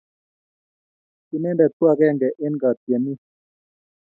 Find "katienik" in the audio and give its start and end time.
2.61-3.21